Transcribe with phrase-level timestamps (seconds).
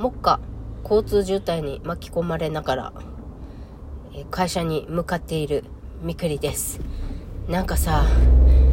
[0.00, 0.40] 目下、
[0.82, 2.92] 交通渋滞に巻き込まれながら、
[4.30, 5.64] 会社に向かっている
[6.02, 6.80] みくりです。
[7.50, 8.06] なんかさ、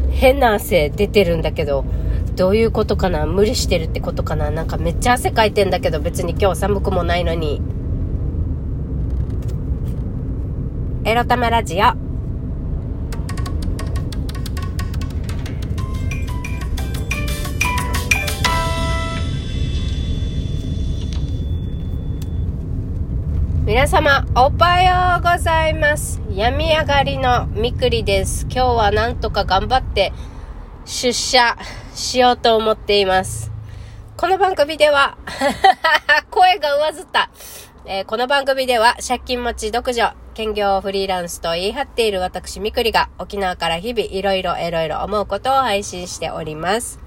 [0.09, 1.83] 変な汗出てるんだけど、
[2.37, 7.61] どういうことかな無理してるってことかななんかめっちゃ汗かいてんだけど別に今日寒くもないのに。
[11.03, 12.06] エロタマラジオ。
[23.67, 26.21] 皆様、おはようございます。
[26.31, 28.43] 病み上がりのみくりです。
[28.43, 30.13] 今日はなんとか頑張って
[30.85, 31.57] 出社
[31.93, 33.51] しようと思っています。
[34.15, 35.17] この番組では
[36.31, 37.29] 声が上ずった。
[37.85, 46.99] えー、この番組では借金持ち独女、兼業フリーランスと言い張っている私みくりが沖縄から日々いろいろいろいろ思うことを配信しております。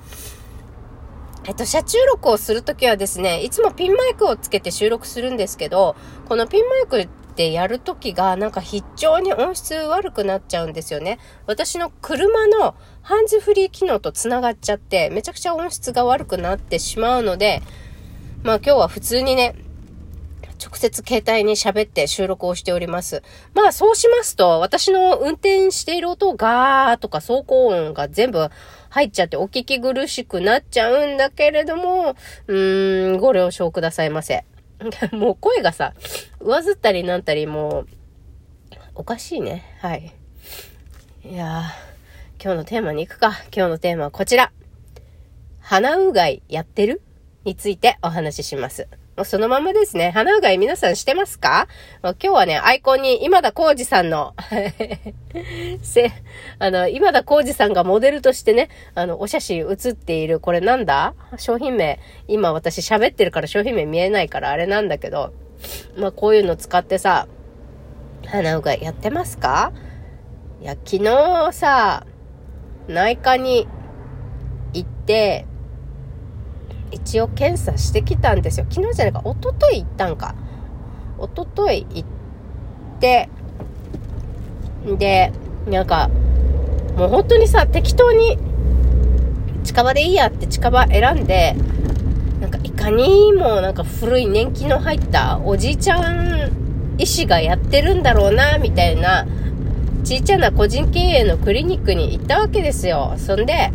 [1.47, 5.97] えっと、車中録をするときはですね、いつもピンマイクをつけて収録するんですけど、
[6.29, 11.19] このピンマイクでやるときがなんか非常に音質悪くなっちゃうんですよね。
[11.47, 17.63] 私の車のハンズフリー機能と繋がっちゃって、めちゃくちゃ音質が悪くなってしまうので、
[18.43, 19.55] まあ今日は普通にね、
[20.63, 23.23] 直接携帯に喋って収録をしております。
[23.55, 28.51] まあそうしますと、私の運転している音ガーとか走行音が全部
[28.91, 34.45] 入っちゃってお聞き苦しくなっちゃうんだけれども、うーん、ご了承くださいませ。
[35.13, 35.95] もう声がさ、
[36.41, 37.87] 上ずったりなんたりもう、
[38.95, 39.65] おかしいね。
[39.81, 40.13] はい。
[41.25, 43.31] いやー、今日のテーマに行くか。
[43.55, 44.53] 今日のテーマはこちら。
[45.61, 47.01] 鼻うがいやってる？
[47.45, 48.89] についてお話しします。
[49.25, 50.11] そのままですね。
[50.11, 51.69] 鼻うがい皆さんしてますか？
[52.03, 54.35] 今日はね、アイコンに今田耕司さんの
[55.83, 56.13] せ、
[56.59, 61.15] あの、今田耕司さんがモデルとしてね、あの、お写真写っている、これなんだ？
[61.39, 62.01] 商品名。
[62.29, 65.33] 今私喋ってるから商品名見えないからあれなんだけど、
[65.97, 67.27] まあこういうの使ってさ、
[68.27, 69.73] 鼻うがいやってますか？
[70.61, 72.07] いや、昨日さ、
[72.87, 73.67] 内科に
[74.73, 75.47] 行って、
[76.91, 78.67] 一応検査してきたんですよ。
[78.69, 80.35] 昨日じゃないか、一昨日行ったんか。
[81.19, 82.05] 一昨日行っ
[83.01, 83.29] て、
[84.99, 85.33] で、
[85.69, 86.11] なんか、
[86.97, 88.39] もう本当にさ、適当に、
[89.65, 91.55] 近場でいいやって近場選んで、
[92.41, 96.51] なんかいかにもなんか古い年季の入ったおじいちゃん
[96.97, 99.27] 医師がやってるんだろうな、みたいな、
[100.05, 103.15] ちいちゃな個人経営のクリニックに行ったわけですよ。
[103.17, 103.71] そんで、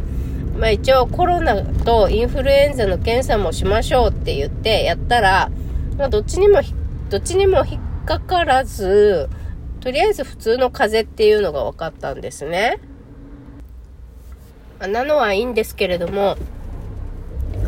[0.58, 5.52] まあ一応コロナとインフルエンザの検査もしましょうって言ってやったら、
[5.98, 6.62] まあどっちにも、
[7.10, 9.30] どっちにも引っかからず、
[9.82, 12.80] とりあえず普通の風邪っていうのが分かったんですね。
[14.80, 16.38] なのはいいんですけれども、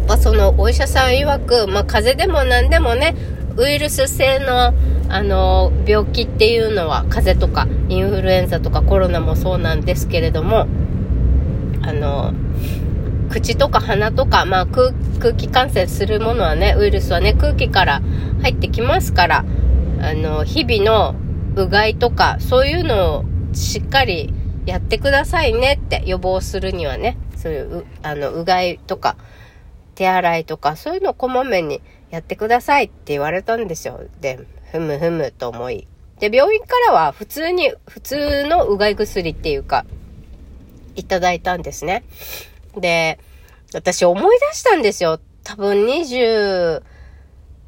[0.08, 3.16] まあ、そのお医者さん曰く、まあ、風邪でも何でもね、
[3.58, 4.74] ウイルス性の、
[5.10, 10.68] あの、病気っていうのは、風邪とか、インフルエンザとかコロナもそうなんですけれども、
[11.88, 12.34] あの、
[13.30, 14.92] 口とか鼻とか、まあ空
[15.34, 18.02] 気感染するものはね、ウイルスはね、空気から
[18.42, 19.46] 入ってきますから、
[20.02, 21.16] あの、日々の
[21.56, 24.34] うがいとか、そういうのをしっかり
[24.66, 29.16] やってくださいねって予防するにはね、そういう、あの、うがいとか、
[29.96, 31.82] 手洗いとか、そういうのをこまめに
[32.12, 34.02] やってくださいって言われたんですよ。
[34.20, 34.40] で、
[34.72, 35.88] ふむふむと思い。
[36.20, 39.86] で、病院からは普通に、普通のうがい薬っていうか、
[40.98, 42.04] いただいたんですね。
[42.76, 43.20] で、
[43.74, 45.22] 私思い出したんですよ。
[45.44, 46.84] 多分20、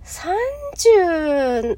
[0.04, 1.78] 30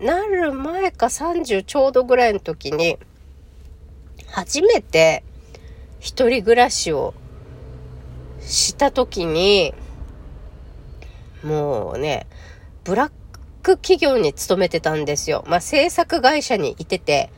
[0.00, 2.98] なる前か30ちょうどぐらいの時に、
[4.28, 5.24] 初めて
[6.00, 7.14] 一人暮らしを
[8.40, 9.74] した時に、
[11.42, 12.26] もうね、
[12.84, 13.10] ブラッ
[13.62, 15.44] ク企業に勤めてたんですよ。
[15.48, 17.30] まあ、制作会社にいてて、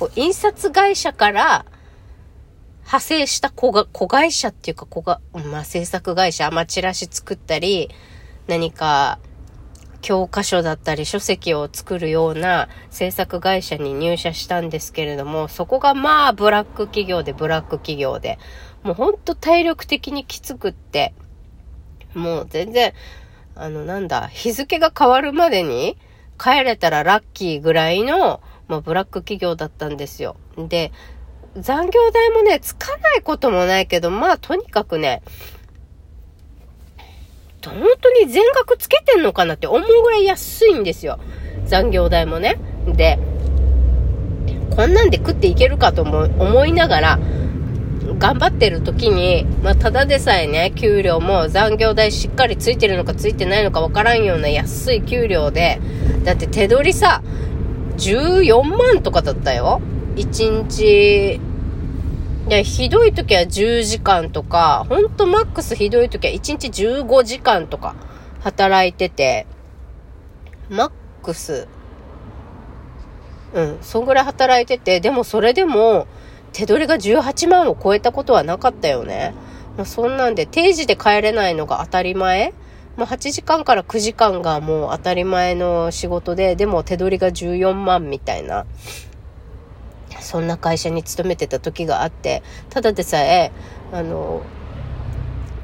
[0.00, 1.64] こう印刷会社から
[2.90, 7.88] 派生した子が、子会社っていうか子が、まあ、制作会社、まあ、チラシ作ったり、
[8.48, 9.20] 何か、
[10.02, 18.40] 教科書だったり書籍を作るような制作会社に入社したんですけれども、そこがまあブラック企業でブラック企業で、
[18.82, 21.14] もうほんと体力的にきつくって、
[22.14, 22.92] もう全然、
[23.54, 25.96] あのなんだ、日付が変わるまでに
[26.40, 30.34] 帰れたらラッキーぐらいの、まあ、ブラック企業だったんですよ。
[30.56, 30.90] で、
[31.56, 35.22] 残業代もね、つかないこともないけど、まあとにかくね、
[37.64, 41.18] 本当に全額つけてんのかなって思うぐらい安いんですよ。
[41.66, 42.58] 残業代もね。
[42.86, 43.18] で、
[44.70, 47.18] こんなんで食っていけるかと思いながら、
[48.18, 55.80] 頑張ってる時に、まあ、ただでさえね、給料も残業代しっかりついてるのかついてないのかわからんような安い給料で、
[56.24, 57.22] だって手取りさ、
[57.96, 59.80] 14万とかだったよ。
[60.20, 61.40] 1日、い
[62.50, 67.94] や、ひどい時は10時間とか、ほんとマックスひどい時は1日15時間とか
[68.40, 69.46] 働いてて、
[70.68, 70.90] マッ
[71.22, 71.68] クス、
[73.54, 76.06] うん、そんぐらい働いてて、でもそれでも、
[76.52, 79.32] 手取りが18万を超えたことはなかったよね。
[79.78, 82.52] まあ、そんなんで定時で帰れないのが当たり前
[82.96, 88.66] もう8時間から9時間がもう当たり前の仕事で、でも手取りが14万みたいな。
[90.20, 93.52] そんな会社に勤めてた時があって、ただでさえ、
[93.92, 94.42] あの、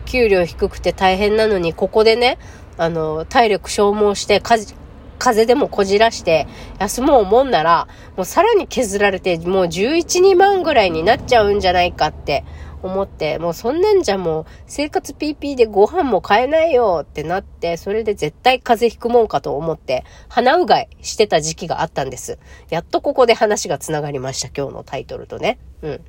[0.05, 2.39] 給料低くて大変なのに、ここでね、
[2.79, 4.75] あの、体力消耗して、風
[5.19, 6.47] 邪でもこじらして
[6.79, 12.45] 休もうもんなら、もうさらに削られて、もう11、2万ぐらいになっちゃうんじゃないかって
[12.83, 22.39] 思って、もうそんなんじゃもう生活 PP でご飯も買えないよってなって、それで絶対風邪ひくもんかと思って、鼻うがいしてた時期があったんです。
[22.69, 25.59] やっとここで話が繋がりました、今日のタイトルとね。
[25.83, 26.01] うん。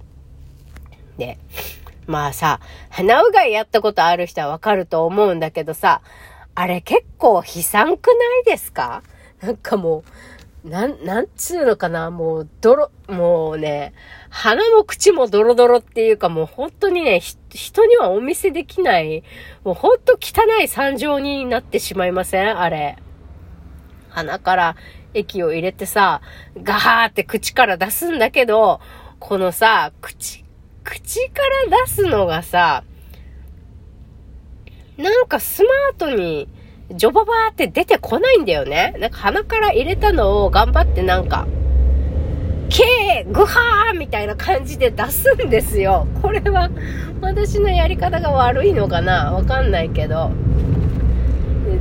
[1.18, 1.40] で、
[2.06, 2.60] まあさ、
[2.90, 6.02] 鼻うがいやったことある人はわかると思うんだけどさ、
[6.56, 9.04] あれ結構悲惨くないですか？
[9.42, 10.04] なんかも
[10.64, 13.94] う、なん、なんつうのかな、もう、泥、もうね、
[14.40, 19.24] 鼻も口もドロドロっていうかもう本当にね、人にはお見せできない、
[19.64, 22.60] もう本当汚い惨状になってしまいません？
[22.60, 22.98] あれ。
[24.10, 24.76] 鼻から
[25.16, 26.22] 液を入れてさ、
[26.62, 28.80] ガーって口から出すんだけど、
[29.18, 30.46] このさ、口、
[30.84, 31.42] 口か
[31.72, 32.84] ら出すのがさ、
[34.98, 36.48] なんかスマートに、
[36.92, 38.94] ジョババーって出てこないんだよね？
[39.00, 41.48] なんか鼻から入れたのを頑張ってなんか、
[43.26, 46.08] グハーみたいな感じで出すんですよ。
[46.22, 46.70] これは
[47.22, 49.34] 私のやり方が悪いのかな？
[49.34, 50.32] わかんないけど。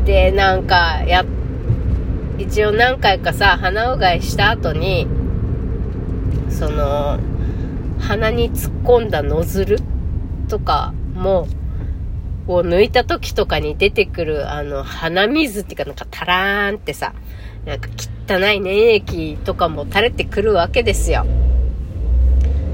[0.05, 1.25] で、なんか、や、
[2.39, 5.07] 一応何回かさ、鼻うがいした後に、
[6.49, 7.19] その、
[7.99, 9.79] 鼻に突っ込んだノズル？
[10.49, 11.49] とかも、
[12.47, 17.15] を抜いた時とかに出てくる、あの、鼻水っていうかなんかタラーンってさ、
[17.67, 17.89] なんか
[18.29, 21.27] 汚い粘液とかも垂れてくるわけですよ。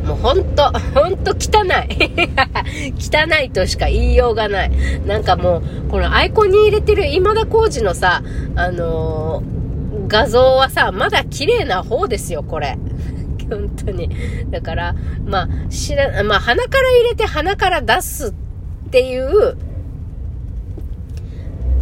[0.04, 2.12] もうほんと、 ほんと汚い。
[3.00, 4.70] 汚いとしか言いようがない。
[5.06, 8.22] なんかもう、このアイコンに入れてる今田耕司のさ、
[8.54, 12.76] あのー、画像はさ、まだ綺麗な方ですよ、これ。
[13.48, 14.10] 本当に。
[14.50, 14.94] だから、
[15.24, 19.56] まあ、知ら、まあ、鼻から入れて鼻から出すっていう、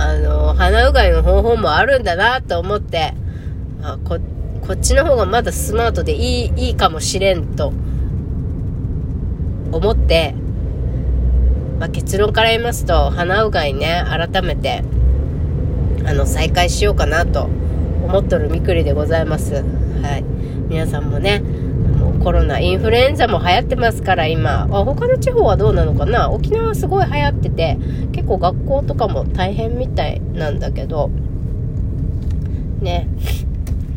[0.00, 3.12] あの、鼻うがいの方法もあるんだなと思って、
[3.82, 4.18] あこ、
[4.66, 7.74] こっちの方がまだスマートでいい、いいかもしれんと
[9.72, 10.34] 思って、
[11.78, 14.82] まあ、結論から言いますと、鼻うがいね、改めて、
[16.06, 17.42] あの、再開しようかなと
[18.04, 19.56] 思っとるみくりでございます。
[20.02, 20.24] はい。
[20.70, 21.42] 皆さんもね、
[22.22, 24.64] コロナ、インフルエンザも流行ってますから今。
[24.64, 26.30] あ、他の地方はどうなのかな？
[26.30, 27.78] 沖縄はすごい流行ってて、
[28.12, 31.10] 結構学校とかも大変みたいなんだけど、
[32.80, 33.08] ね。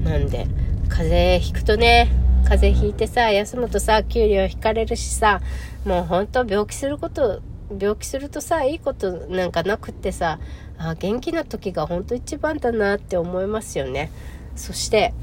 [0.05, 0.47] なんで、
[0.89, 2.09] 風邪ひくとね、
[2.45, 5.41] 風邪ひいてさ、休むとさ、給料引かれるしさ、
[5.85, 7.41] もうほんと病気すること、
[7.77, 10.39] 病気するとさ、いいことなんかなくってさ、
[10.77, 14.11] あ元気な時が本当一番だなって思いますよね。
[14.55, 15.13] そして、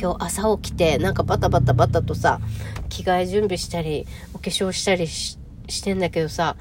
[0.00, 2.40] 今日朝起きて、なんかバタバタバタとさ、
[2.88, 5.36] 着替え準備したり、お化粧したりし
[5.84, 6.56] てんだけどさ、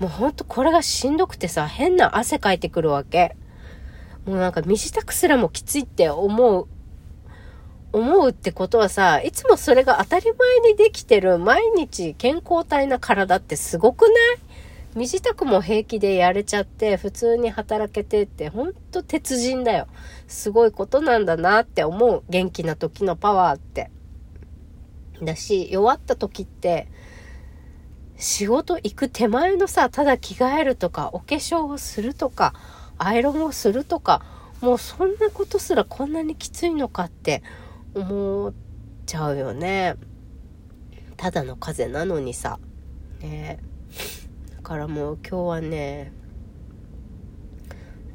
[0.00, 3.36] もうほんとこれがしんどくてさ、変な汗かいてくるわけ。
[4.26, 6.66] もうなんか身支度すらもきついって思う、
[7.92, 14.12] 思うってことはさ、いつもそれが当たり前にできてる毎日健康体な体ってすごくない？
[14.94, 19.86] 身支度も平気でやれちゃって、普通に働けてって、ほんと鉄人だよ。
[20.28, 22.22] すごいことなんだなって思う。
[22.28, 23.90] 元気な時のパワーって。
[25.22, 26.88] だし、弱った時って、
[28.16, 32.54] 仕事行く手前のさ、ただ着替えるとか、お化粧をするとか、
[32.98, 34.22] アイロンをするとか、
[34.60, 37.42] もうそんなことすらこんなにきついのかって
[37.94, 38.54] 思っ
[39.06, 39.96] ちゃうよね。
[41.16, 42.58] ただの風邪なのにさ。
[43.20, 43.58] ね
[44.62, 46.12] からもう今日はね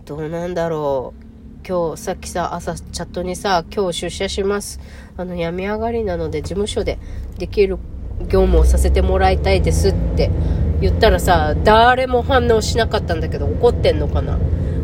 [0.05, 1.23] どうなんだろう。
[1.67, 4.79] 今日さっきさ朝チャットにさ今日出社します。
[5.17, 6.97] あの病み上がりなので事務所で
[7.37, 7.77] できる
[8.21, 10.31] 業務をさせてもらいたいですって
[10.79, 14.39] 言ったらさ誰も反応しなかったんだけど怒ってんのかな。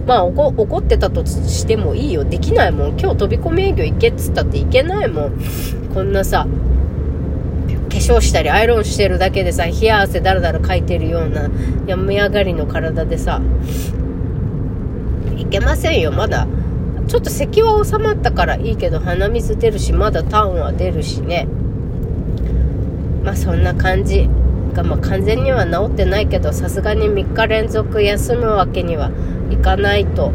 [0.05, 2.25] まあ怒ってたとしてもいいよ。
[2.25, 2.99] できないもん。
[2.99, 5.39] 今日飛び込み営業行けっつったって行けないもん。
[5.93, 6.45] こんなさ
[8.11, 11.49] 粧したりアイロンしてるだけでさ、冷や汗だらだらかいてるような
[11.87, 13.41] 病み上がりの体でさ、
[15.37, 16.47] いけませんよ、まだ。
[17.07, 21.47] ちょっと咳は収まったからいいけど鼻水出るし、まだタンは出るしね。
[23.23, 24.29] まあそんな感じ。
[24.73, 29.11] が、まあ、完全には治ってないけどさすがに3日連続休むわけには
[29.49, 30.27] いかないと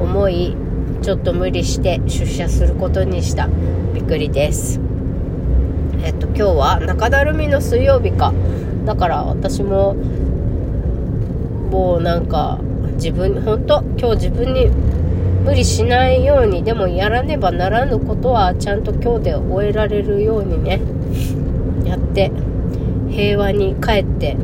[0.00, 0.56] 思い
[1.02, 3.48] ちょっと無理して出社することにした
[3.94, 4.80] びっくりです
[6.02, 8.32] えっと今日は中だるみの水曜日か。
[8.84, 9.94] だから私も
[11.70, 12.58] もうなんか
[12.94, 14.66] 自分本当今日自分に
[15.44, 20.80] 無理しないようにでもやらねばならぬことはちゃんと今日で終えられるようにね
[21.84, 22.30] やって
[23.10, 24.36] 平和に帰って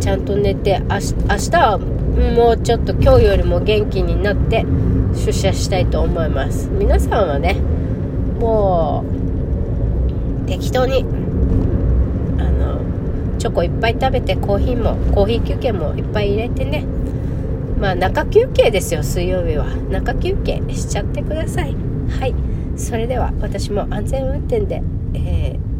[0.00, 1.14] ちゃんと寝て明日
[1.56, 4.64] はもうちょっと今日よりも元気になって
[5.14, 6.68] 出社したいと思います。
[6.70, 7.54] 皆さんはね
[8.38, 9.29] もう
[10.50, 11.04] 適当に
[12.38, 16.84] あのチョコいっぱい食べてコーヒーもコーヒー休憩もいっぱい入れてね。
[17.78, 19.66] まあ中休憩ですよ水曜日は。
[19.90, 21.76] 中休憩しちゃってください。
[22.18, 22.34] はい。
[22.76, 24.82] それでは私も安全運転で、
[25.14, 25.70] えー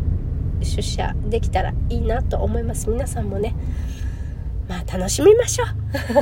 [0.63, 2.89] 出社できたらいいなと思います。
[2.91, 3.55] 皆さんもね。
[4.69, 5.69] まあ楽しみましょう。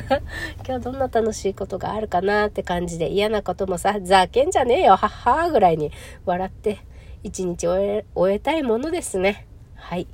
[0.67, 5.91] 今日どんな楽しいことがあるかなって感じで嫌なこともさざけんじゃねえよはっはーぐらいに
[6.25, 6.79] 笑って
[7.23, 9.47] 一日終え終えたいものですね。
[9.75, 10.07] はい。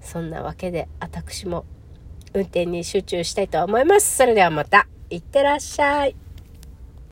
[0.00, 1.64] そんなわけで私も
[2.34, 4.16] 運転に集中したいと思います。
[4.16, 4.86] それではまた。
[5.10, 6.16] いってらっしゃい。